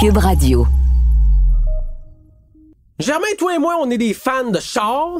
[0.00, 0.66] Cube Radio.
[2.98, 5.16] Germain, toi et moi, on est des fans de char.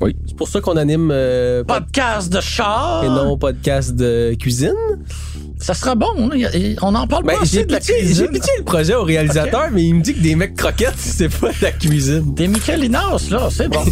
[0.00, 0.16] Oui.
[0.26, 3.04] C'est pour ça qu'on anime euh, pod- Podcast de char.
[3.04, 4.74] et non podcast de cuisine.
[5.58, 6.06] Ça sera bon.
[6.32, 6.74] hein.
[6.82, 8.26] On en parle Ben, pas assez j'ai de la cuisine.
[8.26, 11.28] j'ai pitché le projet au réalisateur, mais il me dit que des mecs croquettes, c'est
[11.28, 12.34] pas de la cuisine.
[12.34, 13.84] Des Michelinas, là, c'est bon.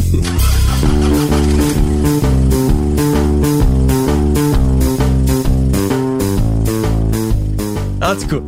[8.02, 8.42] En tout cas,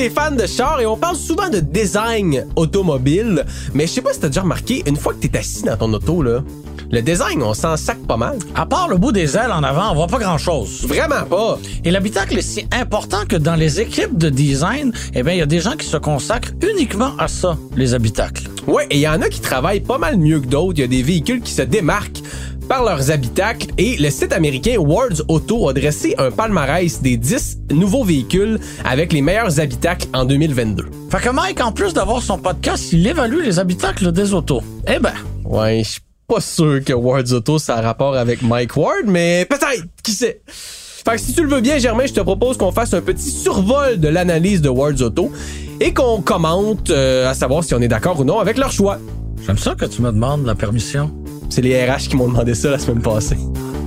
[0.00, 3.44] des fans de char et on parle souvent de design automobile.
[3.74, 5.92] Mais je sais pas si t'as déjà remarqué, une fois que t'es assis dans ton
[5.92, 6.42] auto, là,
[6.90, 8.38] le design, on s'en sac pas mal.
[8.54, 10.86] à part le bout des ailes en avant, on voit pas grand-chose.
[10.86, 11.58] Vraiment pas.
[11.84, 15.42] Et l'habitacle est si important que dans les équipes de design, eh bien, il y
[15.42, 18.48] a des gens qui se consacrent uniquement à ça, les habitacles.
[18.66, 20.78] Ouais, et il y en a qui travaillent pas mal mieux que d'autres.
[20.78, 22.22] Il y a des véhicules qui se démarquent
[22.70, 27.62] par leurs habitacles et le site américain Words Auto a dressé un palmarès des 10
[27.72, 30.86] nouveaux véhicules avec les meilleurs habitacles en 2022.
[31.10, 34.62] Fait que Mike, en plus d'avoir son podcast, il évalue les habitacles des autos.
[34.86, 35.12] Eh ben,
[35.44, 39.48] Ouais, je suis pas sûr que Words Auto ça a rapport avec Mike Ward, mais
[39.50, 40.40] peut-être, qui sait?
[40.46, 43.32] Fait que si tu le veux bien, Germain, je te propose qu'on fasse un petit
[43.32, 45.32] survol de l'analyse de Words Auto
[45.80, 48.98] et qu'on commente euh, à savoir si on est d'accord ou non avec leur choix.
[49.44, 51.10] j'aime ça que tu me demandes la permission.
[51.50, 53.36] C'est les RH qui m'ont demandé ça la semaine passée.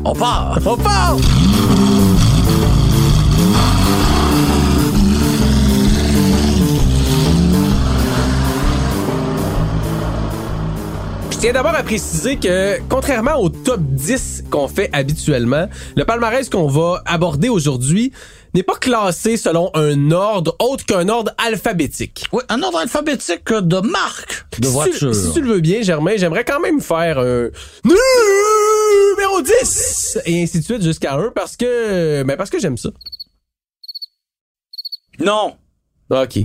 [0.03, 0.59] On part!
[0.65, 1.17] On part!
[11.31, 16.49] Je tiens d'abord à préciser que, contrairement au top 10 qu'on fait habituellement, le palmarès
[16.49, 18.11] qu'on va aborder aujourd'hui
[18.53, 22.25] n'est pas classé selon un ordre autre qu'un ordre alphabétique.
[22.31, 25.15] Oui, un ordre alphabétique de marque de Si tu- voiture.
[25.15, 27.49] Si tu le veux bien, Germain, j'aimerais quand même faire un
[27.83, 32.89] numéro 10 et ainsi de suite jusqu'à 1 parce que ben parce que j'aime ça.
[35.19, 35.55] Non!
[36.09, 36.39] OK.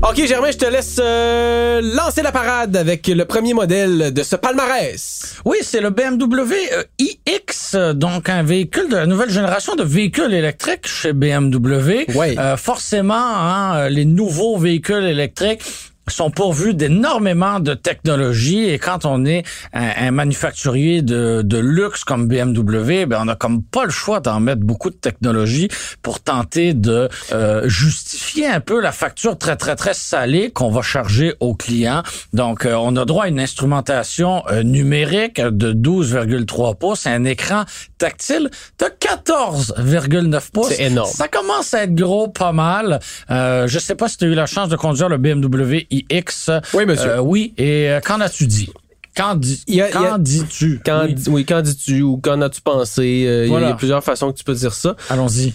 [0.00, 4.36] OK, Germain, je te laisse euh, lancer la parade avec le premier modèle de ce
[4.36, 5.34] palmarès.
[5.44, 10.32] Oui, c'est le BMW euh, iX, donc un véhicule de la nouvelle génération de véhicules
[10.32, 12.04] électriques chez BMW.
[12.14, 12.38] Ouais.
[12.38, 15.62] Euh, forcément, hein, les nouveaux véhicules électriques
[16.10, 22.28] sont pourvus d'énormément de technologie et quand on est un, un manufacturier de, luxe comme
[22.28, 25.68] BMW, ben on a comme pas le choix d'en mettre beaucoup de technologie
[26.02, 30.82] pour tenter de euh, justifier un peu la facture très très très salée qu'on va
[30.82, 32.02] charger aux clients.
[32.32, 37.64] Donc euh, on a droit à une instrumentation euh, numérique de 12,3 pouces, un écran
[37.98, 40.68] tactile de 14,9 pouces.
[40.68, 41.10] C'est énorme.
[41.12, 43.00] Ça commence à être gros pas mal.
[43.30, 46.50] Euh, je sais pas si tu as eu la chance de conduire le BMW iX.
[46.74, 47.10] Oui, monsieur.
[47.10, 48.70] Euh, oui, et euh, qu'en as-tu dit?
[49.16, 50.80] Qu'en dis, a- a- qu'en dis-tu?
[50.84, 51.16] Quand, Oui.
[51.28, 51.44] oui.
[51.44, 53.02] quand dis-tu ou qu'en as-tu pensé?
[53.26, 53.66] Euh, il y a- Voilà.
[53.66, 54.94] Il y a plusieurs façons que tu peux dire ça.
[55.10, 55.54] Allons-y.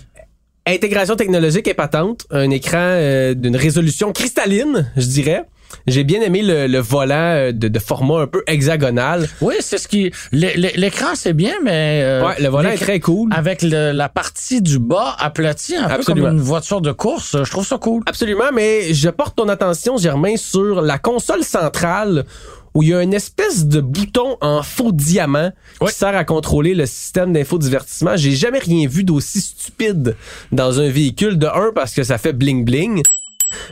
[0.65, 2.97] Intégration technologique épatante, un écran
[3.35, 5.43] d'une résolution cristalline, je dirais.
[5.87, 9.27] J'ai bien aimé le, le volant euh, de, de format un peu hexagonal.
[9.41, 10.11] Oui, c'est ce qui.
[10.31, 12.01] l'é- l'é- L'écran, c'est bien, mais.
[12.03, 13.29] euh, Ouais, le volant est très cool.
[13.33, 16.03] Avec le- la partie du bas aplatie, un Absolument.
[16.27, 18.03] peu comme une voiture de course, je trouve ça cool.
[18.05, 22.25] Absolument, mais je porte ton attention, Germain, sur la console centrale
[22.75, 25.89] où il y a une espèce de bouton en faux diamant Oui.
[25.91, 28.15] qui sert à contrôler le système d'infodivertissement.
[28.15, 30.15] J'ai jamais rien vu d'aussi stupide
[30.51, 31.37] dans un véhicule.
[31.37, 33.03] De un, parce que ça fait bling bling.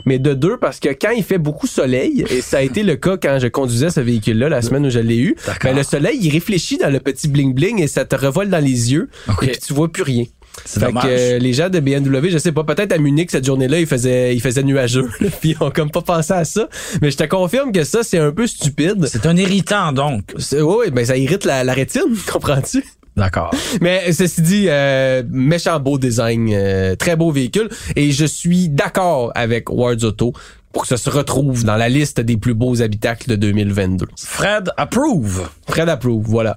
[0.04, 2.96] Mais de deux, parce que quand il fait beaucoup soleil, et ça a été le
[2.96, 6.18] cas quand je conduisais ce véhicule-là la semaine où je l'ai eu, ben le soleil,
[6.20, 9.08] il réfléchit dans le petit bling bling et ça te revole dans les yeux.
[9.28, 9.42] Ok.
[9.42, 10.24] Et puis tu vois plus rien.
[10.66, 13.46] C'est Fait que euh, les gens de BMW, je sais pas, peut-être à Munich cette
[13.46, 16.68] journée-là, ils faisaient, ils faisaient nuageux, là, puis ils ont comme pas pensé à ça.
[17.00, 19.06] Mais je te confirme que ça, c'est un peu stupide.
[19.06, 20.24] C'est un irritant, donc.
[20.36, 22.84] C'est- Oui, ben ça irrite la, la rétine, comprends-tu?
[23.16, 23.50] D'accord.
[23.80, 29.32] Mais ceci dit, euh, méchant beau design, euh, très beau véhicule, et je suis d'accord
[29.34, 30.32] avec Wards Auto
[30.72, 34.06] pour que ça se retrouve dans la liste des plus beaux habitacles de 2022.
[34.16, 35.48] Fred approve.
[35.68, 36.56] Fred approuve, voilà.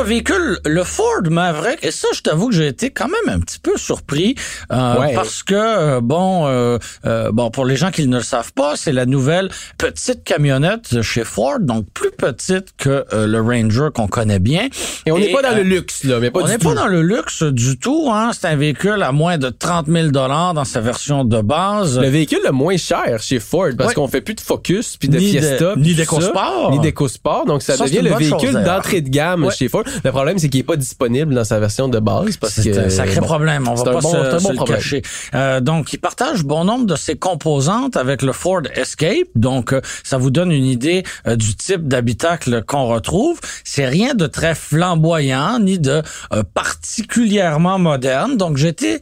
[0.00, 1.78] Véhicule, le Ford Maverick.
[1.84, 4.34] Et ça, je t'avoue que j'ai été quand même un petit peu surpris
[4.72, 5.14] euh, Ouais.
[5.14, 8.74] parce que euh, bon, euh, euh, bon pour les gens qui ne le savent pas,
[8.76, 13.88] c'est la nouvelle petite camionnette de chez Ford, donc plus petite que euh, le Ranger
[13.94, 14.68] qu'on connaît bien.
[15.06, 17.02] Et on n'est pas dans le luxe, là, mais pas on n'est pas dans le
[17.02, 18.08] luxe du tout.
[18.10, 18.30] Hein.
[18.32, 21.98] C'est un véhicule à moins de 30 000 dollars dans sa version de base.
[21.98, 23.94] Le véhicule le moins cher chez Ford parce Ouais.
[23.94, 26.70] qu'on fait plus de Focus puis de Ni de- Fiesta ni puis tout d'EcoSport.
[26.72, 29.54] ni d'EcoSport donc ça, devient le véhicule d'entrée de gamme Ouais.
[29.54, 29.81] chez Ford.
[30.04, 32.78] Le problème, c'est qu'il est pas disponible dans sa version de base parce C'est que
[32.78, 33.68] un sacré bon, problème.
[33.68, 35.02] On c'est va pas bon- se, c'est se bon le cacher.
[35.34, 39.28] Euh, donc, il partage bon nombre de ses composantes avec le Ford Escape.
[39.34, 43.40] Donc, euh, ça vous donne une idée euh, du type d'habitacle qu'on retrouve.
[43.64, 46.02] C'est rien de très flamboyant ni de
[46.32, 48.36] euh, particulièrement moderne.
[48.36, 49.00] Donc, j'étais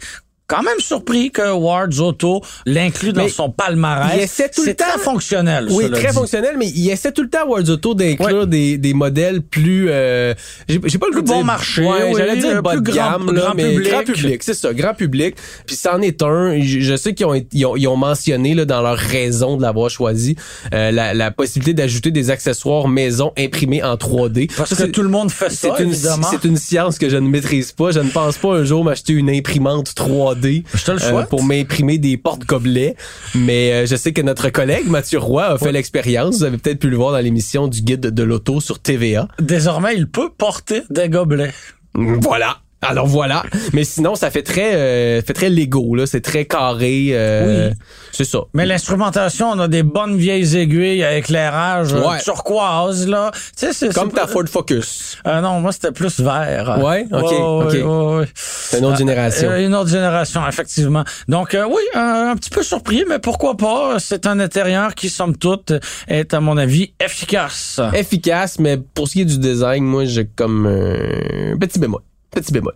[0.51, 4.13] quand même surpris que Ward's Auto l'inclut dans Mais son palmarès.
[4.17, 5.69] il essaie tout le C'est très temps- fonctionnel.
[5.71, 6.15] Oui, très dit.
[6.15, 9.87] fonctionnel, mais il essaie tout le temps, Words Auto, d'inclure des, des modèles plus...
[9.91, 10.35] Euh,
[10.69, 12.75] j'ai j'ai pas le Plus goût de bon dire- marché, Ouais, oui, j'allais dire bas
[12.77, 13.89] de plus grand- gamme, là, grand mais public.
[13.91, 15.37] grand public, c'est ça, grand public.
[15.67, 16.61] Puis c'en est un.
[16.61, 19.63] Je, je sais qu'ils ont, ils ont, ils ont mentionné là, dans leur raison de
[19.63, 20.37] l'avoir choisi
[20.75, 24.51] euh, la, la possibilité d'ajouter des accessoires maison imprimés en 3D.
[24.57, 26.27] Parce que tout le monde fait ça, c'est une, évidemment.
[26.31, 27.91] c'est une science que je ne maîtrise pas.
[27.93, 30.40] Je ne pense pas un jour m'acheter une imprimante 3D
[30.75, 31.29] Je te le euh, souhaite.
[31.29, 32.97] pour m'imprimer des porte-gobelets.
[33.35, 36.39] Mais euh, je sais que notre collègue Mathieu Roy a fait l'expérience.
[36.39, 39.29] Vous avez peut-être pu le voir dans l'émission du guide de l'auto sur TVA.
[39.41, 41.53] Désormais, il peut porter des gobelets.
[41.95, 42.59] Voilà.
[42.83, 43.43] Alors voilà.
[43.73, 46.07] Mais sinon, ça fait très, euh, fait très Lego là.
[46.07, 47.09] C'est très carré.
[47.13, 47.77] euh, Oui.
[48.13, 48.41] C'est ça.
[48.55, 52.21] Mais l'instrumentation, on a des bonnes vieilles aiguilles à éclairage euh, Ouais.
[52.23, 53.31] turquoise, là.
[53.35, 53.93] Tu sais, c'est...
[53.95, 55.19] Comme ta Ford Focus.
[55.27, 56.79] Euh, non, moi, c'était plus vert.
[56.83, 57.07] Ouais?
[57.13, 58.29] Ok, ok.
[58.35, 59.51] C'est une autre génération.
[59.51, 61.05] Euh, une autre génération, effectivement.
[61.29, 63.97] Donc, euh, oui, un, un petit peu surpris, mais pourquoi pas?
[63.99, 65.73] C'est un intérieur qui, somme toute,
[66.09, 67.81] est, à mon avis, efficace.
[67.95, 72.01] Efficace, mais pour ce qui est du design, moi, j'ai comme euh, petit bémol.
[72.31, 72.75] Petit bémol.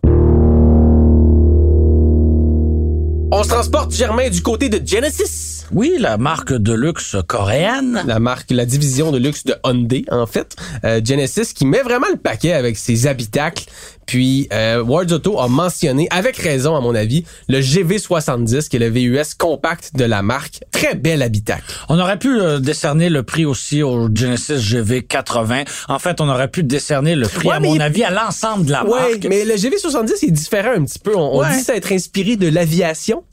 [3.36, 5.64] On se transporte, Germain, du côté de Genesis.
[5.72, 8.02] Oui, la marque de luxe coréenne.
[8.06, 10.54] La marque, la division de luxe de Hyundai, en fait.
[10.84, 13.64] Euh, Genesis qui met vraiment le paquet avec ses habitacles.
[14.06, 18.78] Puis, euh, Wards Auto a mentionné, avec raison à mon avis, le GV70, qui est
[18.80, 20.60] le VUS compact de la marque.
[20.70, 21.62] Très bel habitacle.
[21.88, 25.66] On aurait pu euh, décerner le prix aussi au Genesis GV80.
[25.88, 28.66] En fait, on aurait pu décerner le prix, Ouais, à mon il- avis, à l'ensemble
[28.66, 29.26] de la Ouais, marque.
[29.28, 31.14] mais le GV70 est différent un petit peu.
[31.16, 33.24] On, on dit ça être inspiré de l'aviation.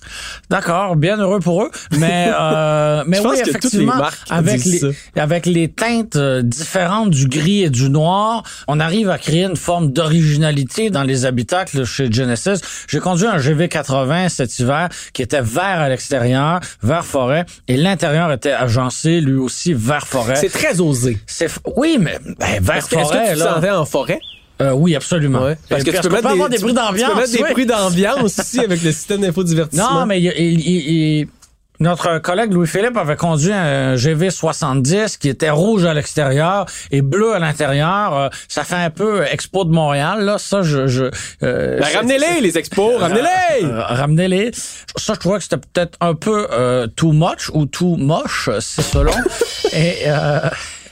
[0.50, 1.72] D'accord, bien heureux pour eux.
[1.98, 4.82] Mais, euh, mais Je pense oui, que effectivement, les marques avec les,
[5.16, 9.56] avec les teintes euh, différentes du gris et du noir, on arrive à créer une
[9.56, 10.61] forme d'originalité
[10.92, 12.62] dans les habitacles chez Genesis.
[12.88, 18.32] J'ai conduit un GV80 cet hiver qui était vert à l'extérieur, vert forêt, et l'intérieur
[18.32, 20.36] était agencé lui aussi vert forêt.
[20.36, 21.18] C'est très osé.
[21.76, 23.54] Oui, mais ben, vert que, est-ce que forêt tu te là.
[23.56, 24.20] sentais en forêt?
[24.62, 25.44] Euh, oui, absolument.
[25.44, 25.58] Ouais.
[25.70, 27.10] Parce que tu peux mettre des, des bruits d'ambiance.
[27.10, 30.02] Tu peux mettre des bruits d'ambiance ici avec le système d'infodivertissement.
[30.02, 31.28] Non, mais il- il-
[31.82, 37.40] notre collègue Louis-Philippe avait conduit un GV70 qui était rouge à l'extérieur et bleu à
[37.40, 38.16] l'intérieur.
[38.18, 40.38] Euh, Ça fait un peu Expo de Montréal, là.
[40.38, 40.88] Ça, je...
[40.88, 41.06] je
[41.44, 43.66] euh, Ben, ramenez-les, les expos, ramenez-les!
[43.66, 44.52] euh, Ramenez-les.
[44.96, 48.82] Ça, je trouvais que c'était peut-être un peu euh, too much ou too moche, c'est
[48.84, 49.14] selon.
[49.74, 49.96] et...
[50.08, 50.40] Euh,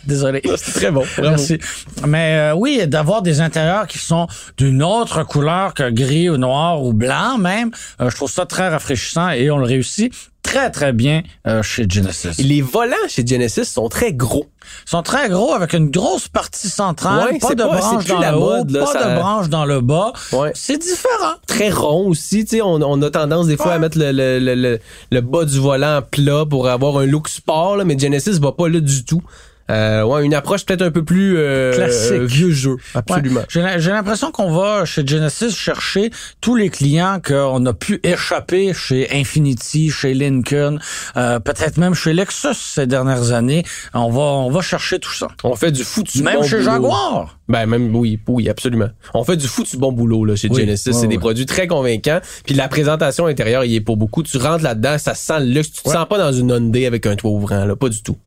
[0.06, 0.42] Désolé.
[0.56, 1.30] C'est très bon, bravo.
[1.32, 1.60] Merci.
[2.08, 4.28] Mais euh, oui, d'avoir des intérieurs qui sont
[4.58, 7.72] d'une autre couleur que gris ou noir ou blanc même,
[8.02, 10.14] euh, je trouve ça très rafraîchissant et on le réussit
[10.50, 12.30] très très bien euh, chez Genesis.
[12.40, 14.48] Et Les volants chez Genesis sont très gros.
[14.86, 18.20] Ils sont très gros avec une grosse partie centrale, Ouais, pas de pas- branche dans
[18.20, 20.14] la le haut, mode, là, pas ça- de branche dans le bas.
[20.32, 20.52] Ouais.
[20.56, 21.34] C'est différent.
[21.48, 23.74] Très rond aussi, tu sais, on, on a tendance des fois Ouais.
[23.74, 24.80] à mettre le, le, le, le-
[25.12, 28.68] le bas du volant plat pour avoir un look sport, là, mais Genesis va pas
[28.70, 29.22] là du tout.
[29.70, 32.22] Euh, ouais, une approche peut-être un peu plus euh, Classique.
[32.24, 33.42] vieux jeu, absolument.
[33.42, 33.46] Ouais.
[33.50, 36.10] J'ai l'im- J'ai l'impression qu'on va chez Genesis chercher
[36.42, 40.80] tous les clients qu'on a pu échapper chez Infinity, chez Lincoln,
[41.18, 43.64] euh, peut-être même chez Lexus ces dernières années.
[43.94, 45.28] On va on va chercher tout ça.
[45.44, 46.64] On fait du foutu Même bon chez boulot.
[46.72, 47.38] Jaguar.
[47.48, 48.90] Ben même oui, oui, absolument.
[49.14, 50.62] On fait du foutu bon boulot là chez Oui.
[50.62, 52.20] Genesis, Ouais, c'est des produits très convaincants.
[52.46, 54.24] Puis la présentation intérieure, il est pour beaucoup.
[54.24, 55.72] Tu rentres là-dedans, ça sent le luxe.
[55.72, 58.18] Tu te sens pas dans une Hyundai avec un toit ouvrant là, pas du tout.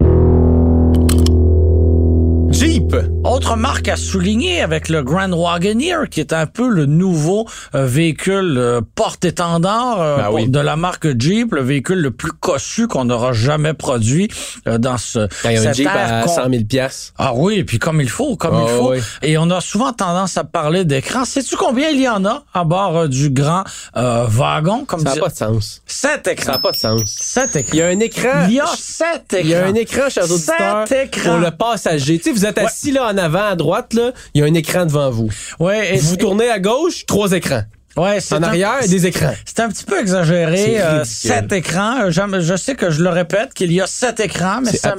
[2.72, 2.96] Jeep.
[3.24, 7.84] Autre marque à souligner avec le Grand Wagoneer, qui est un peu le nouveau euh,
[7.84, 10.48] véhicule euh, porte-étendard euh, Ben oui.
[10.48, 14.28] de la marque Jeep, le véhicule le plus cossu qu'on aura jamais produit
[14.66, 17.12] dans ce un cette Jeep à con- 100 000 piastres.
[17.18, 18.90] Ah oui, et puis comme il faut, comme Ah il faut.
[18.92, 18.98] oui.
[19.20, 21.26] Et on a souvent tendance à parler d'écran.
[21.26, 23.64] Sais-tu combien il y en a à bord du grand
[23.94, 24.86] wagon?
[24.86, 25.82] Comme Ça n'a pas de sens.
[25.86, 26.52] Sept Ça écrans.
[26.52, 27.04] n'a pas de sens.
[27.20, 27.70] Sept écrans.
[27.74, 28.46] Il y a un écran.
[28.48, 29.40] Il y a sept écrans.
[29.44, 31.32] Il y a un écran, chers auditeurs, Sept écrans.
[31.32, 32.16] pour le passager.
[32.18, 34.54] Tu sais, vous êtes assis là en avant à droite, là, il y a un
[34.54, 35.28] écran devant vous.
[35.58, 37.62] Ouais, et Vous tournez à gauche, trois écrans.
[37.94, 39.34] Ouais, c'est En un- arrière, des écrans.
[39.44, 40.80] C'est un petit peu exagéré.
[40.80, 42.04] Euh, sept écrans.
[42.04, 44.94] Euh, Je, je sais que je le répète qu'il y a sept écrans, mais ça,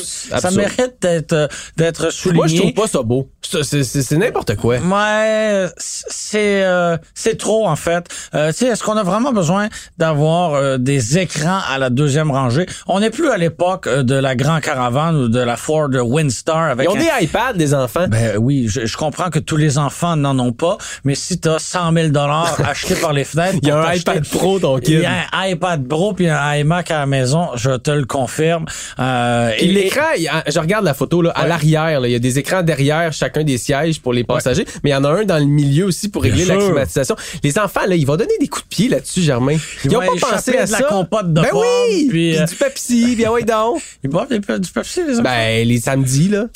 [0.52, 2.38] mérite d'être euh, d'être souligné.
[2.38, 3.30] Moi, je trouve pas ça beau.
[3.62, 4.78] C'est c'est- c'est n'importe quoi.
[4.78, 8.06] Ouais, c'est euh, c'est trop en fait.
[8.34, 9.68] Euh, tu sais, est-ce qu'on a vraiment besoin
[9.98, 12.66] d'avoir euh, des écrans à la deuxième rangée?
[12.88, 16.72] On n'est plus à l'époque euh, de la Grand Caravane ou de la Ford Windstar
[16.72, 18.06] avec Ils ont un- des iPads, des enfants.
[18.08, 21.60] Ben oui, je, je comprends que tous les enfants n'en ont pas, mais si t'as
[21.60, 25.00] 100 000 dollars achetés par les fenêtres, Il y a un iPad Pro, ton Il
[25.02, 28.66] y a un iPad Pro puis un iMac à la maison, je te le confirme.
[29.00, 30.02] Euh, Et l'écran,
[30.48, 33.43] je regarde la photo là, à l'arrière, là, il y a des écrans derrière chacun
[33.44, 36.10] des sièges pour les passagers, mais il y en a un dans le milieu aussi
[36.10, 37.16] pour régler Bien la climatisation.
[37.44, 39.58] Les enfants là, ils vont donner des coups de pied là-dessus, Germain.
[39.84, 40.84] Ils, Ils ont vont pas pensé à de la ça.
[40.84, 43.82] compote de ben oui, puis, puis euh, du Pepsi, puis ah ouais donc.
[44.04, 45.24] Ils boivent du Pepsi, les enfants?
[45.24, 46.48] Ben les samedis là,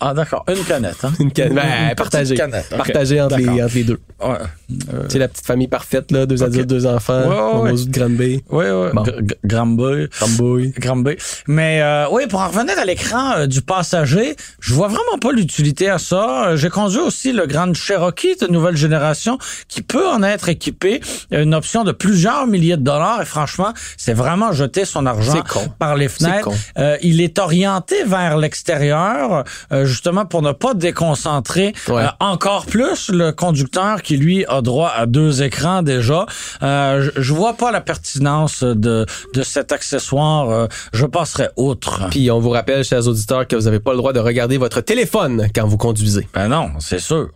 [0.00, 0.44] ah, d'accord.
[0.48, 1.12] Une canette, hein?
[1.20, 4.00] une canne, ben, petite partagée, canette, partagée entre les, entre les deux.
[4.20, 4.36] Ouais.
[4.92, 7.84] Euh, C'est la petite famille parfaite là, deux adultes, deux enfants, Ouais, ouais, ouais.
[7.84, 8.88] de Granby, Oui, oui.
[8.92, 9.04] Bon.
[11.46, 15.32] Mais euh, oui, pour en revenir à l'écran euh, du passager, je vois vraiment pas
[15.32, 16.48] l'utilité à ça.
[16.48, 19.38] Euh, J'ai conduit aussi le Grand Cherokee de nouvelle génération
[19.68, 21.00] qui peut en être équipé.
[21.30, 24.84] Il y a Une option de plusieurs milliers de dollars et franchement, c'est vraiment jeter
[24.84, 26.44] son argent C'est par les fenêtres.
[26.48, 26.54] con.
[26.78, 32.02] Euh, il est orienté vers l'extérieur, euh, justement pour ne pas déconcentrer Ouais.
[32.02, 36.26] euh, encore plus le conducteur qui lui a droit à deux écrans déjà.
[36.62, 40.68] Euh, je, vois pas la pertinence de de cet accessoire.
[40.92, 42.08] Je passerai outre.
[42.10, 44.80] Puis on vous rappelle, chers auditeurs, que vous n'avez pas le droit de regarder votre
[44.80, 46.28] téléphone quand vous conduisez.
[46.32, 47.28] Ben non, c'est sûr.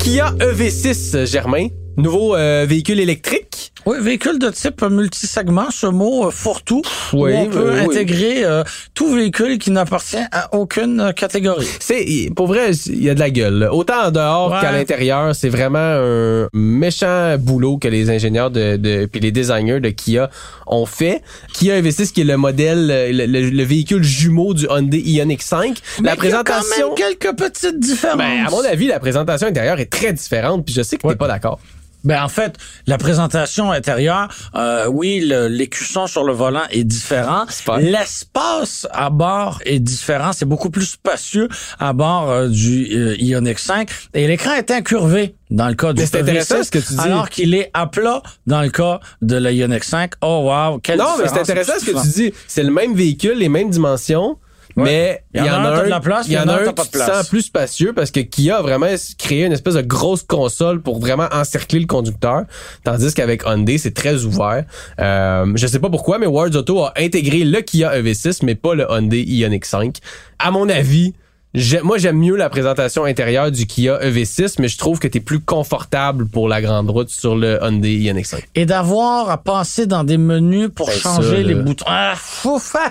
[0.00, 3.73] Kia EV6, Germain, nouveau véhicule électrique.
[3.86, 8.44] Oui, véhicule de type multisegment, ce mot euh, fourre-tout, où Oui, on peut oui, intégrer
[8.44, 8.64] euh,
[8.94, 11.66] tout véhicule qui n'appartient à aucune euh, catégorie.
[11.80, 13.68] C'est pour vrai, il y a de la gueule.
[13.70, 14.60] Autant en dehors Ouais.
[14.60, 19.80] qu'à l'intérieur, c'est vraiment un méchant boulot que les ingénieurs de, de puis les designers
[19.80, 20.30] de Kia
[20.66, 21.22] ont fait.
[21.52, 25.42] Kia EV6 qui est le modèle euh, le, le- le véhicule jumeau du Hyundai Ioniq
[25.42, 25.76] 5.
[26.00, 28.16] Mais la il y a présentation quand même quelques petites différences.
[28.18, 31.16] ben, à mon avis, la présentation intérieure est très différente, puis je sais que t'es
[31.16, 31.58] pas d'accord.
[32.04, 32.56] Ben en fait,
[32.86, 37.44] la présentation intérieure, euh, oui, l'écusson sur le volant est différent.
[37.78, 40.32] L'espace à bord est différent.
[40.32, 41.48] C'est beaucoup plus spacieux
[41.80, 43.88] à bord euh, du euh, Ioniq 5.
[44.14, 46.92] Et l'écran est incurvé dans le cas du Mais c'est EV6, intéressant ce que tu
[46.94, 47.00] dis.
[47.00, 50.12] alors qu'il est à plat dans le cas de la Ioniq 5.
[50.20, 52.32] Oh wow, quelle Non, mais c'est intéressant ce que tu dis.
[52.46, 54.38] C'est le même véhicule, les mêmes dimensions.
[54.76, 55.84] Mais il y, en a un,
[56.26, 58.86] il y en a un qui se sent plus spacieux parce que Kia a vraiment
[59.18, 62.42] créé une espèce de grosse console pour vraiment encercler le conducteur,
[62.82, 64.64] tandis qu'avec Hyundai c'est très ouvert.
[64.98, 68.74] Euh, je sais pas pourquoi, mais Wards Auto a intégré le Kia EV6 mais pas
[68.74, 69.98] le Hyundai Ioniq 5.
[70.40, 71.14] À mon avis,
[71.54, 75.20] j'ai- moi j'aime mieux la présentation intérieure du Kia EV6, mais je trouve que t'es
[75.20, 78.42] plus confortable pour la grande route sur le Hyundai Ioniq 5.
[78.56, 81.62] Et d'avoir à passer dans des menus pour Ben, changer ça, les là.
[81.62, 81.84] boutons.
[81.86, 82.90] Ah, fou, fa-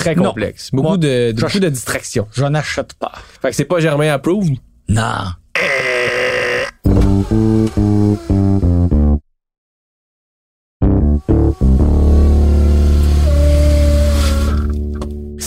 [0.00, 0.24] Très Non.
[0.24, 0.70] complexe.
[0.72, 2.26] Beaucoup Moi, de, de- beaucoup de distractions.
[2.32, 3.12] Je n'achète pas.
[3.42, 4.56] Fait que c'est pas Germain approved?
[4.88, 5.26] Non.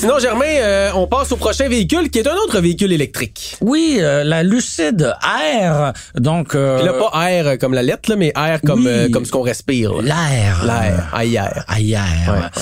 [0.04, 3.56] Sinon, Germain, euh, on passe au prochain véhicule qui est un autre véhicule électrique.
[3.62, 5.14] Oui, euh, la Lucide
[5.50, 6.56] Air, donc...
[6.56, 8.88] euh, Puis là, pas air comme la lettre, là, mais air comme, oui.
[8.90, 9.94] euh, comme ce qu'on respire.
[10.02, 10.66] L'air.
[10.66, 11.64] L'air, ailleurs.
[11.70, 12.04] Ailleurs.
[12.28, 12.62] Ouais,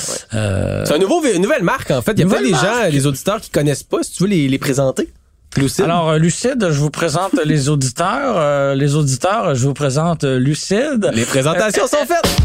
[0.86, 2.12] C'est un nouveau, vé- une nouvelle marque, en fait.
[2.12, 4.04] Il y a peut-être des gens, des auditeurs qui connaissent pas.
[4.04, 5.10] Si tu veux les, les présenter.
[5.58, 5.86] Lucide.
[5.86, 8.76] alors, Lucide, je vous présente les auditeurs.
[8.76, 11.10] Les auditeurs, je vous présente Lucide.
[11.16, 12.38] les présentations sont faites.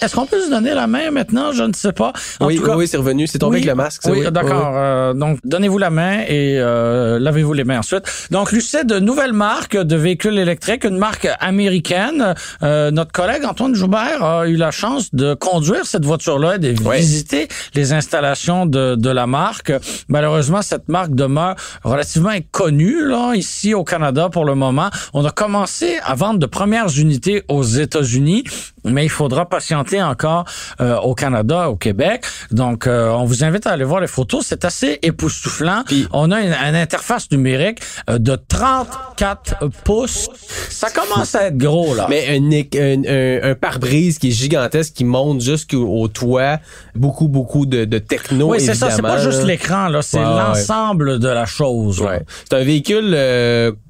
[0.00, 1.50] Est-ce qu'on peut se donner la main maintenant?
[1.52, 2.12] Je ne sais pas.
[2.38, 3.26] En Oui, tout oui, cas, oui, c'est revenu.
[3.26, 4.02] C'est tombé Oui, avec le masque.
[4.06, 4.30] Oui, oui.
[4.30, 4.72] d'accord.
[4.76, 8.04] Euh, donc, donnez-vous la main et euh, lavez-vous les mains ensuite.
[8.30, 12.34] Donc, Lucide, nouvelle marque de véhicules électriques, une marque américaine.
[12.62, 16.68] Euh, notre collègue Antoine Joubert a eu la chance de conduire cette voiture-là et de
[16.92, 19.72] visiter les installations de, de la marque.
[20.08, 24.90] Malheureusement, cette marque demeure relativement inconnue là ici au Canada pour le moment.
[25.12, 28.44] On a commencé à vendre de premières unités aux États-Unis,
[28.84, 30.44] mais il faudra patienter encore
[30.80, 32.24] euh, au Canada, au Québec.
[32.50, 34.44] Donc, euh, on vous invite à aller voir les photos.
[34.46, 35.82] C'est assez époustouflant.
[36.12, 37.80] On a une, une interface numérique
[38.10, 40.28] euh, de 34 pouces.
[40.70, 42.06] Ça commence à être gros, là.
[42.08, 46.58] Mais un, un, un- un pare-brise qui est gigantesque, qui monte jusqu'au au toit.
[46.94, 48.90] Beaucoup, beaucoup de, de techno, oui, c'est ça.
[48.90, 50.02] C'est pas juste l'écran, là.
[50.02, 50.24] C'est ouais.
[50.24, 52.00] l'ensemble de la chose.
[52.00, 52.22] Ouais.
[52.48, 53.16] C'est un véhicule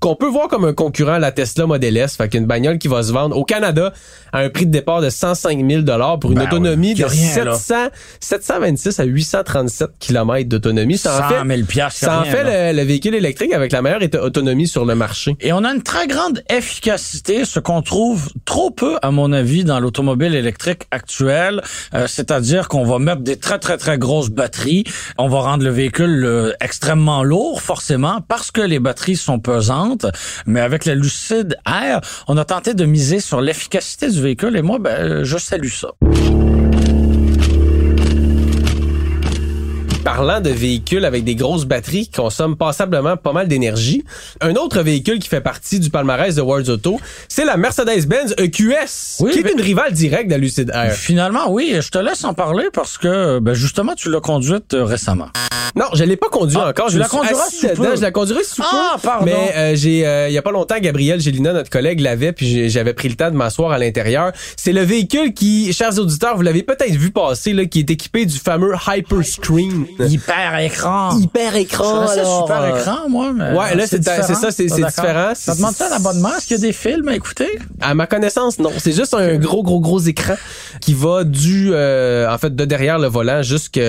[0.01, 2.17] qu'on peut voir comme un concurrent à la Tesla Model S.
[2.17, 3.93] Fait qu'une bagnole qui va se vendre au Canada
[4.33, 5.83] à un prix de départ de 105 000
[6.21, 7.55] pour une Ben autonomie oui, de rien, là.
[7.55, 7.75] 700,
[8.21, 10.99] 726 à 837 km d'autonomie.
[10.99, 13.15] Ça en 100 fait, 000 piastres, y a ça en rien, fait le, le véhicule
[13.15, 15.37] électrique avec la meilleure autonomie sur le marché.
[15.41, 19.65] Et on a une très grande efficacité, ce qu'on trouve trop peu, à mon avis,
[19.65, 21.61] dans l'automobile électrique actuelle.
[21.95, 24.85] Euh, C'est-à-dire qu'on va mettre des très, très, très grosses batteries.
[25.19, 30.07] On va rendre le véhicule euh, extrêmement lourd, forcément, parce que les batteries sont pesantes.
[30.47, 34.57] Mais avec la Lucide Air, on a tenté de miser sur l'efficacité du véhicule.
[34.57, 35.93] Et moi, ben, je salue ça.
[40.19, 44.03] Parlant de véhicules avec des grosses batteries qui consomment passablement pas mal d'énergie,
[44.41, 46.99] un autre véhicule qui fait partie du palmarès de World Auto,
[47.29, 50.91] c'est la Mercedes-Benz EQS, Oui, qui est une rivale directe de la Lucid Air.
[50.91, 54.83] Finalement, oui, je te laisse en parler parce que, ben, justement, tu l'as conduite euh,
[54.85, 55.29] récemment.
[55.77, 56.89] Non, je l'ai pas conduit Ah, encore.
[56.89, 57.95] je la assis sous peu.
[57.95, 59.03] Je la conduirai sous Ah, peu.
[59.03, 59.27] pardon.
[59.27, 62.69] Mais euh, j'ai, euh, il y a pas longtemps, Gabriel Gélina, notre collègue, l'avait, puis
[62.71, 64.33] j'avais pris le temps de m'asseoir à l'intérieur.
[64.57, 68.27] C'est le véhicule qui, chers auditeurs, vous l'avez peut-être vu passer, là, qui est équipé
[68.27, 69.87] du fameux Hyperscreen.
[70.11, 71.17] Hyper écran.
[71.19, 72.07] Hyper écran.
[72.09, 73.33] alors, super euh, écran, moi.
[73.35, 75.33] Mais Ouais, là, c'est- ça, c'est- différent.
[75.35, 76.31] Ça demande ça un abonnement?
[76.37, 77.49] Est-ce qu'il y a des films à écouter?
[77.81, 78.71] À ma connaissance, non.
[78.79, 80.35] C'est juste un gros, gros, gros écran
[80.81, 83.81] qui va du, euh, en fait, de derrière le volant jusqu'à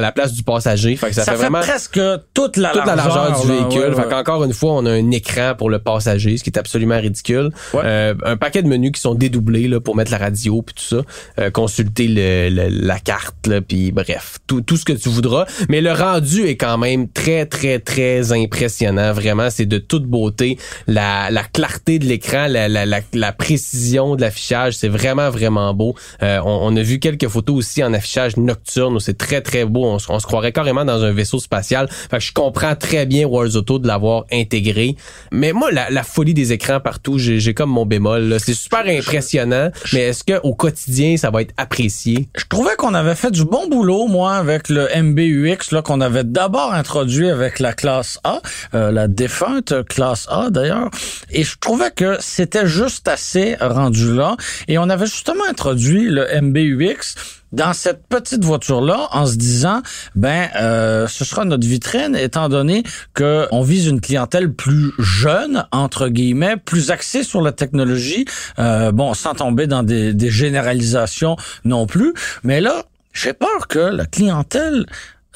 [0.00, 0.96] la place du passager.
[0.96, 2.00] Fait que ça, Ça, fait, fait, vraiment presque
[2.34, 3.80] toute la toute la largeur, largeur du là, véhicule.
[3.90, 4.08] ouais, Fait ouais.
[4.10, 7.50] qu'encore une fois, on a un écran pour le passager, ce qui est absolument ridicule.
[7.74, 7.82] Ouais.
[7.84, 10.84] Euh, un paquet de menus qui sont dédoublés là, pour mettre la radio puis tout
[10.96, 11.02] ça.
[11.38, 15.39] Euh, consulter le, le- la carte, là, puis bref, tout, tout ce que tu voudras.
[15.68, 19.12] Mais le rendu est quand même très, très, très impressionnant.
[19.12, 20.58] Vraiment, c'est de toute beauté.
[20.86, 25.74] La, la clarté de l'écran, la, la, la, la précision de l'affichage, c'est vraiment, vraiment
[25.74, 25.94] beau.
[26.22, 29.64] Euh, on, on a vu quelques photos aussi en affichage nocturne où c'est très, très
[29.64, 29.84] beau.
[29.84, 31.88] On, se- on se croirait carrément dans un vaisseau spatial.
[31.90, 34.96] Fait que je comprends très bien Wars Auto de l'avoir intégré.
[35.32, 38.36] Mais moi, la, la folie des écrans partout, j'ai comme mon bémol.
[38.38, 42.28] C'est super impressionnant, mais est-ce que au quotidien, ça va être apprécié?
[42.36, 44.88] Je trouvais qu'on avait fait du bon boulot, moi, avec le
[45.30, 48.40] MBUX, là, qu'on avait d'abord introduit avec la classe A,
[48.74, 50.90] euh, la défunte classe A, d'ailleurs.
[51.30, 54.36] Et je trouvais que c'était juste assez rendu là.
[54.68, 57.14] Et on avait justement introduit le MBUX
[57.52, 59.82] dans cette petite voiture-là en se disant,
[60.14, 62.84] ben, euh, ce sera notre vitrine, étant donné
[63.14, 68.24] que on vise une clientèle plus jeune, entre guillemets, plus axée sur la technologie,
[68.58, 72.14] euh, bon, sans tomber dans des, des généralisations non plus.
[72.44, 74.86] Mais là, j'ai peur que la clientèle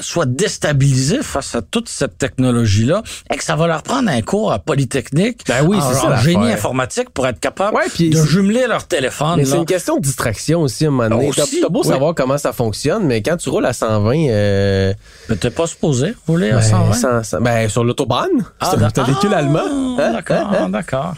[0.01, 4.53] soit déstabilisée face à toute cette technologie-là et que ça va leur prendre un cours
[4.53, 8.23] à Polytechnique Ben oui, c'est ça, en génie informatique pour être capable Ouais, puis de
[8.25, 9.35] jumeler leur téléphone.
[9.37, 11.31] Mais c'est une question de distraction aussi à un moment donné.
[11.35, 11.89] T'as Aussi, t'as beau oui.
[11.89, 14.93] savoir comment ça fonctionne, mais quand tu roules à 120, euh,
[15.29, 16.93] Mais t'es pas supposé rouler à ben, 120?
[16.95, 18.29] sans- sans- ben, sur l'autobahn,
[18.61, 19.61] un- c'est un véhicule ah, allemand.
[19.99, 20.13] Hein?
[20.13, 20.57] D'accord, Hein?
[20.65, 20.69] Hein?
[20.71, 21.15] d'accord.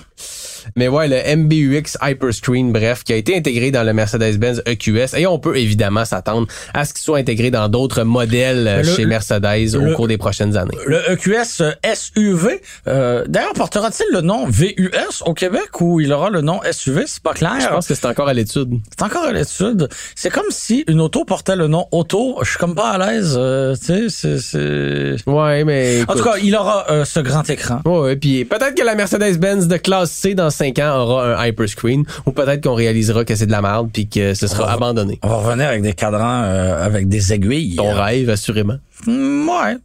[0.74, 5.16] Mais ouais, le MBUX Hyperscreen, bref, qui a été intégré dans le Mercedes-Benz EQS.
[5.16, 8.84] Et on peut évidemment s'attendre à ce qu'il soit intégré dans d'autres modèles euh, Le-
[8.84, 10.76] chez Mercedes le- au cours des prochaines années.
[10.86, 11.62] Le EQS
[11.94, 17.04] SUV, euh, d'ailleurs, portera-t-il le nom VUS au Québec ou il aura le nom SUV?
[17.06, 17.56] C'est pas clair.
[17.60, 18.70] Je pense que c'est encore à l'étude.
[18.98, 19.88] C'est encore à l'étude.
[20.14, 22.38] C'est comme si une auto portait le nom auto.
[22.42, 23.34] Je suis comme pas à l'aise.
[23.38, 25.16] euh, tu sais, c'est-.
[25.30, 26.02] Ouais, mais.
[26.08, 27.80] En tout cas, il aura euh, ce grand écran.
[27.84, 32.04] Ouais, puis peut-être que la Mercedes-Benz de classe C dans 5 ans aura un hyperscreen,
[32.26, 35.18] ou peut-être qu'on réalisera que c'est de la merde puis que ce sera va- abandonné.
[35.22, 37.76] On va revenir avec des cadrans euh, avec des aiguilles.
[37.76, 38.76] Ton rêve, assurément.
[39.06, 39.76] Mm, ouais.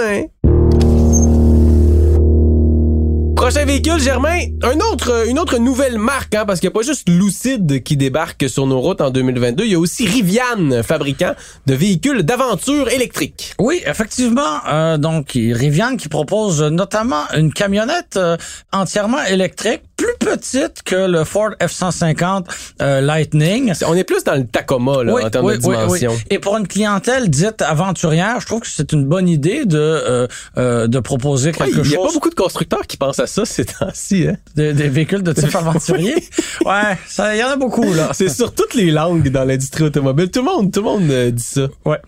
[0.00, 0.30] Ouais.
[3.36, 6.86] Prochain véhicule, Germain, un autre, une autre nouvelle marque, hein, parce qu'il n'y a pas
[6.86, 11.34] juste Lucid qui débarque sur nos routes en 2022, il y a aussi Rivian, fabricant
[11.66, 13.54] de véhicules d'aventure électriques.
[13.58, 14.60] Oui, effectivement.
[14.72, 18.38] euh, donc, Rivian qui propose notamment une camionnette euh,
[18.72, 22.44] entièrement électrique, plus petite que le Ford F-150
[22.82, 23.72] euh, Lightning.
[23.86, 26.12] On est plus dans le Tacoma là, Oui, en termes oui, de dimension.
[26.12, 26.18] oui.
[26.30, 30.26] Et pour une clientèle dite aventurière, je trouve que c'est une bonne idée de euh,
[30.58, 33.26] euh, de proposer quelque il n'y a pas chose beaucoup de constructeurs qui pensent à
[33.26, 34.26] ça ces temps-ci.
[34.28, 34.36] Hein?
[34.56, 36.14] des, des véhicules de type aventurier.
[36.64, 36.98] Ouais,
[37.32, 38.10] il y en a beaucoup là.
[38.12, 40.30] C'est sur toutes les langues dans l'industrie automobile.
[40.30, 41.62] Tout le monde, tout le monde dit ça.
[41.84, 41.98] Ouais.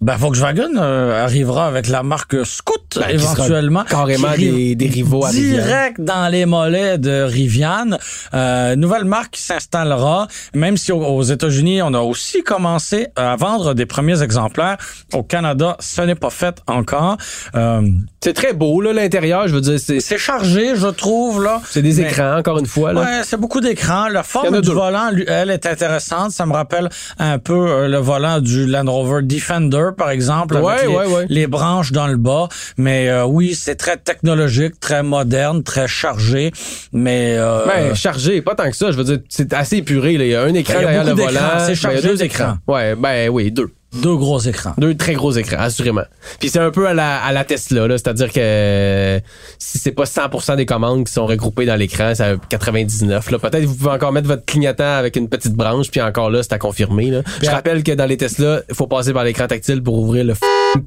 [0.00, 3.84] Ben Volkswagen arrivera avec la marque Scout Ben, qui éventuellement.
[3.84, 5.30] carrément qui des- des rivaux à.
[5.30, 7.98] Direct dans les mollets de Rivian.
[8.34, 10.28] Euh, nouvelle marque qui s'installera.
[10.54, 14.76] Même si aux, États-Unis, on a aussi commencé à vendre des premiers exemplaires.
[15.12, 17.16] Au Canada, ce n'est pas fait encore.
[17.54, 17.82] Euh,
[18.22, 19.48] C'est très beau, là, l'intérieur.
[19.48, 21.60] Je veux dire, c'est chargé, je trouve, là.
[21.68, 22.92] c'est des Mais- écrans, encore une fois.
[22.92, 23.00] Là.
[23.00, 24.08] Ouais, c'est beaucoup d'écrans.
[24.08, 24.74] La forme a du deux.
[24.74, 26.30] volant, elle, est intéressante.
[26.32, 30.66] Ça me rappelle un peu euh, le volant du Land Rover Defender, par exemple, avec
[30.66, 31.26] Ouais, les, ouais, ouais.
[31.28, 32.48] les branches dans le bas.
[32.76, 36.52] Mais euh, oui, c'est très technologique, très moderne, très chargé.
[36.92, 38.90] Mais mais euh, Ben, chargé, pas tant que ça.
[38.90, 40.16] Je veux dire, c'est assez épuré.
[40.18, 40.24] là.
[40.24, 41.40] Il y a un écran Ben, derrière le volant.
[41.58, 42.44] C'est Ben, il y a chargé deux d'écrans.
[42.44, 42.74] écrans.
[42.74, 43.68] Ouais, ben oui, deux.
[43.94, 44.72] Deux gros écrans.
[44.78, 46.02] Deux très gros écrans, assurément.
[46.40, 47.98] Puis c'est un peu à la, à la Tesla, là.
[47.98, 49.20] C'est-à-dire que
[49.58, 53.30] si c'est pas 100% des commandes qui sont regroupées dans l'écran, c'est à 99.
[53.30, 53.38] Là.
[53.38, 56.52] Peut-être vous pouvez encore mettre votre clignotant avec une petite branche, puis encore là, c'est
[56.52, 57.10] à confirmer.
[57.10, 57.22] Là.
[57.42, 60.24] Je à- rappelle que dans les Tesla, il faut passer par l'écran tactile pour ouvrir
[60.24, 60.38] le f-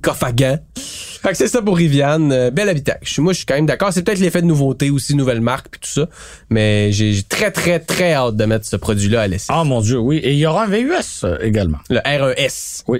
[0.02, 0.58] coffre à gants.
[1.22, 2.30] Fait que c'est ça pour Rivian.
[2.32, 2.72] Euh, bel
[3.04, 3.92] suis- Moi, je suis quand même d'accord.
[3.92, 6.08] C'est peut-être l'effet de nouveauté aussi, nouvelle marque, puis tout ça.
[6.52, 9.48] Mais j'ai très, très, très hâte de mettre ce produit-là à l'essai.
[9.50, 10.18] Ah mon Dieu, oui.
[10.18, 11.80] Et il y aura un VUS euh, également.
[11.90, 12.84] Le R1S.
[12.88, 12.95] Oui.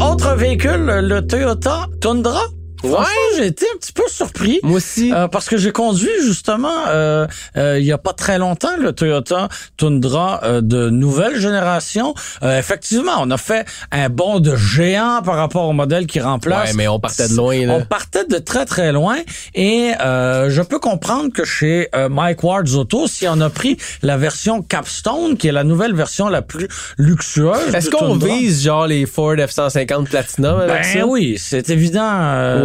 [0.00, 2.40] Autre véhicule, le Toyota Tundra?
[2.80, 4.60] Franchement, j'ai été un petit peu surpris.
[4.62, 5.12] Moi aussi.
[5.12, 8.92] Euh, parce que j'ai conduit justement euh, euh, il y a pas très longtemps le
[8.92, 12.14] Toyota Tundra euh, de nouvelle génération.
[12.42, 16.70] Euh, effectivement, on a fait un bond de géant par rapport au modèle qui remplace.
[16.70, 17.74] Ouais, mais on partait de loin, là.
[17.74, 19.16] On partait de très très loin
[19.54, 23.76] et euh, je peux comprendre que chez euh, Mike Ward's Auto, si on a pris
[24.02, 27.74] la version Capstone, qui est la nouvelle version la plus luxueuse.
[27.74, 31.06] Est-ce qu'on vise genre les Ford F-150 Platinum avec Ben ça?
[31.06, 32.00] oui, c'est évident.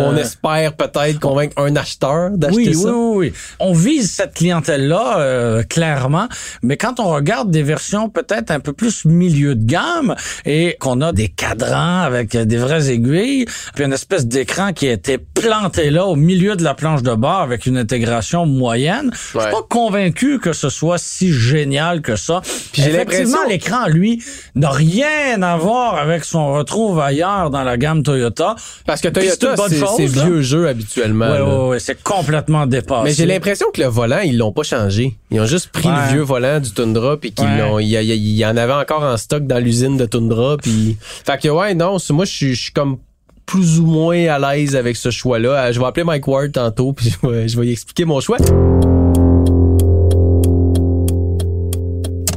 [0.06, 2.90] On espère peut-être convaincre un acheteur d'acheter oui, ça?
[2.90, 3.34] oui, oui, oui.
[3.60, 6.28] On vise cette clientèle-là, euh, clairement,
[6.64, 10.16] mais quand on regarde des versions peut-être un peu plus milieu de gamme
[10.46, 14.88] et qu'on a des cadrans avec euh, des vraies aiguilles, puis une espèce d'écran qui
[14.88, 19.12] a été planté là au milieu de la planche de bord avec une intégration moyenne,
[19.14, 22.42] je suis pas convaincu que ce soit si génial que ça.
[22.72, 24.24] Puis j'ai Effectivement, l'écran, lui,
[24.56, 28.56] n'a rien à voir avec ce qu'on retrouve ailleurs dans la gamme Toyota.
[28.86, 31.32] Parce que Toyota, une bonne c'est chose, c'est vieux jeu habituellement.
[31.32, 33.04] Ouais, ouais, ouais, c'est complètement dépassé.
[33.04, 35.16] Mais j'ai l'impression que le volant, ils l'ont pas changé.
[35.32, 37.80] Ils ont juste pris le vieux volant du Tundra puis qu'ils l'ont.
[37.80, 40.98] Il y, y y en avait encore en stock dans l'usine de Tundra puis.
[41.00, 42.98] Fait que ouais, non, moi je suis comme
[43.46, 45.66] plus ou moins à l'aise avec ce choix-là.
[45.66, 48.20] Euh, Je vais appeler Mike Ward tantôt puis je vais, je vais lui expliquer mon
[48.20, 48.38] choix.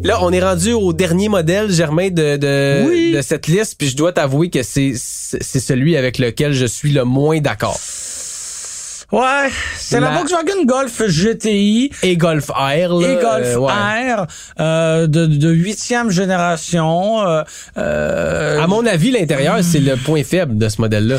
[0.09, 3.13] Là, on est rendu au dernier modèle, Germain, de, de, Oui.
[3.13, 7.05] de cette liste, puis je dois t'avouer que c'est celui avec lequel je suis le
[7.05, 7.79] moins d'accord.
[9.13, 10.09] Ouais, c'est la...
[10.11, 13.09] La- Volkswagen Golf GTI Et Golf Air, là.
[13.13, 14.15] et Golf euh, ouais.
[14.15, 14.27] R
[14.61, 17.27] euh, de, de huitième génération.
[17.27, 17.43] euh,
[17.77, 21.19] euh, À mon avis, l'intérieur, c'est le point faible de ce modèle-là.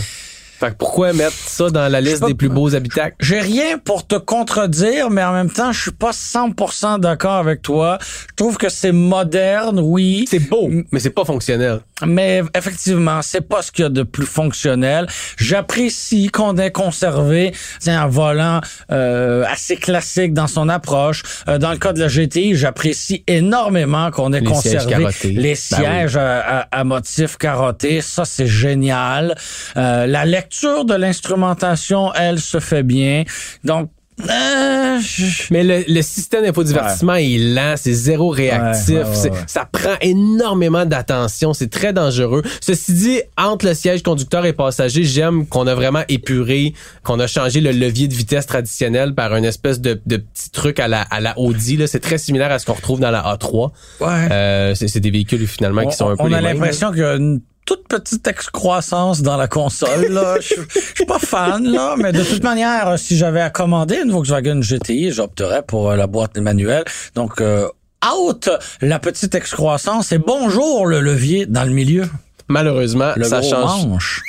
[0.59, 3.15] Fait que pourquoi mettre ça dans la liste des plus beaux habitacles?
[3.21, 7.61] j'ai rien pour te contredire, mais en même temps, je suis pas 100% d'accord avec
[7.61, 7.97] toi.
[8.01, 10.25] Je trouve que c'est moderne, oui.
[10.29, 11.79] C'est beau, mais c'est pas fonctionnel.
[12.05, 15.07] Mais effectivement, c'est pas ce qu'il y a de plus fonctionnel.
[15.37, 17.53] J'apprécie qu'on ait conservé
[17.87, 21.23] un volant euh, assez classique dans son approche.
[21.47, 25.55] Euh, dans le cas de la GTI, j'apprécie énormément qu'on ait Les conservé les Ben
[25.55, 28.01] sièges à, à, à motifs carottés.
[28.01, 29.35] Ça, c'est génial.
[29.77, 33.23] Euh, la lecture de l'instrumentation, elle, se fait bien.
[33.63, 33.89] Donc,
[34.29, 39.29] euh, je- Mais le, le système d'infodivertissement est lent, c'est zéro réactif, Ouais, ouais, ouais,
[39.31, 39.37] ouais.
[39.47, 42.41] ça prend énormément d'attention, c'est très dangereux.
[42.59, 47.27] Ceci dit, entre le siège conducteur et passager, j'aime qu'on a vraiment épuré, qu'on a
[47.27, 51.01] changé le levier de vitesse traditionnel par une espèce de, de petit truc à la,
[51.03, 51.77] à la Audi.
[51.77, 51.87] Là.
[51.87, 53.71] C'est très similaire à ce qu'on retrouve dans la A3.
[54.01, 54.07] ouais.
[54.31, 57.03] Euh, c'est, c'est des véhicules finalement qui sont un peu on a l'impression qu'il y
[57.05, 60.07] a une toute petite excroissance dans la console.
[60.07, 60.37] Là.
[60.41, 64.11] Je je suis pas fan, là, mais de toute manière, si j'avais à commander une
[64.11, 66.83] Volkswagen GTI, j'opterais pour euh, la boîte manuelle.
[67.13, 67.67] Donc, euh,
[68.19, 68.49] out
[68.81, 72.09] la petite excroissance et bonjour le levier dans le milieu.
[72.47, 73.85] Malheureusement, Le ça gros change.
[73.85, 74.21] manche.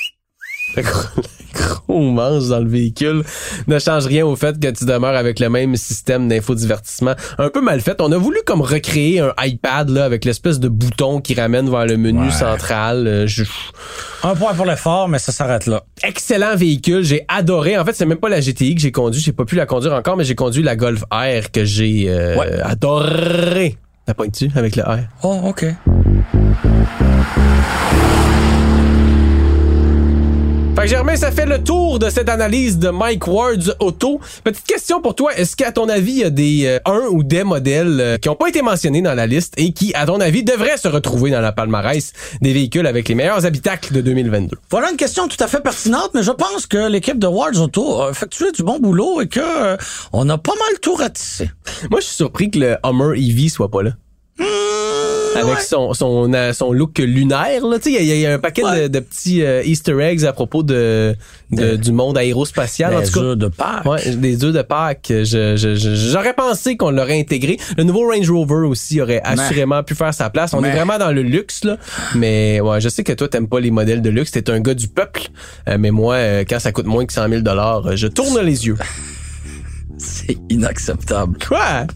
[1.88, 3.22] Manche dans le véhicule
[3.66, 7.14] ne change rien au fait que tu demeures avec le même système d'infodivertissement.
[7.38, 8.00] Un peu mal fait.
[8.00, 11.86] On a voulu comme recréer un iPad là avec l'espèce de bouton qui ramène vers
[11.86, 12.30] le menu Ouais.
[12.30, 13.06] central.
[13.06, 13.44] Euh, je-
[14.22, 15.82] Un point pour l'effort, mais ça s'arrête là.
[16.02, 17.78] Excellent véhicule, j'ai adoré.
[17.78, 19.94] En fait, c'est même pas la GTI que j'ai conduit, j'ai pas pu la conduire
[19.94, 22.60] encore, mais j'ai conduit la Golf R que j'ai euh, Ouais.
[22.62, 23.76] adoré.
[24.06, 24.98] La pointe-tu avec le R?
[25.22, 25.66] Oh, OK.
[30.80, 34.18] Fait que Germain, ça fait le tour de cette analyse de Mike Ward's Auto.
[34.42, 37.22] Petite question pour toi, est-ce qu'à ton avis, il y a des euh, un ou
[37.22, 40.20] des modèles euh, qui n'ont pas été mentionnés dans la liste et qui, à ton
[40.20, 44.56] avis, devraient se retrouver dans la palmarès des véhicules avec les meilleurs habitacles de 2022?
[44.70, 48.00] Voilà une question tout à fait pertinente, mais je pense que l'équipe de Wards Auto
[48.00, 49.76] a effectué du bon boulot et que euh,
[50.14, 51.50] on a pas mal tout ratissé.
[51.90, 53.90] Moi, je suis surpris que le Hummer EV soit pas là.
[55.36, 58.26] Avec son, son, euh, son look lunaire, là, tu sais, il y, a- il y
[58.26, 58.82] a un paquet Ouais.
[58.82, 61.14] de, de petits euh, Easter eggs à propos de,
[61.50, 62.94] de- De- du monde aérospatial.
[63.00, 63.84] Des œufs de Pâques.
[63.84, 65.06] Ouais, des œufs de Pâques.
[65.08, 67.58] Je, je- je- j'aurais pensé qu'on l'aurait intégré.
[67.76, 70.52] Le nouveau Range Rover aussi aurait assurément pu faire sa place.
[70.54, 71.76] On est vraiment dans le luxe, là.
[72.14, 74.32] Mais ouais, je sais que toi, t'aimes pas les modèles de luxe.
[74.32, 75.22] T'es un gars du peuple.
[75.68, 77.42] Euh, mais moi, euh, quand ça coûte moins que 100 000
[77.94, 78.76] je tourne les yeux.
[79.98, 81.38] C'est inacceptable.
[81.46, 81.86] Quoi?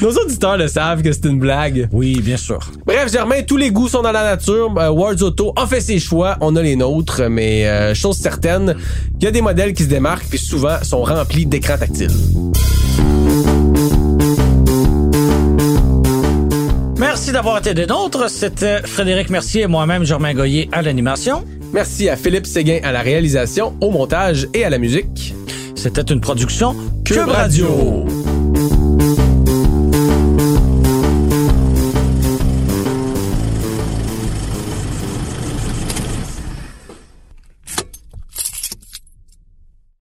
[0.00, 1.88] Nos auditeurs le savent que c'est une blague.
[1.92, 2.60] Oui, bien sûr.
[2.86, 4.74] Bref, Germain, tous les goûts sont dans la nature.
[4.78, 8.76] Euh, Wards Auto a fait ses choix, on a les nôtres, mais euh, chose certaine,
[9.18, 12.10] il y a des modèles qui se démarquent puis souvent sont remplis d'écrans tactiles.
[16.98, 18.28] Merci d'avoir été des nôtres.
[18.28, 21.44] C'était Frédéric Mercier et moi-même, Germain Goyer, à l'animation.
[21.72, 25.34] Merci à Philippe Séguin à la réalisation, au montage et à la musique.
[25.74, 28.06] C'était une production Cube Radio.